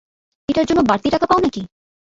এটার 0.49 0.65
জন্য 0.65 0.81
বাড়তি 0.89 1.07
টাকা 1.09 1.25
পাও 1.27 1.39
নাকি? 1.39 1.61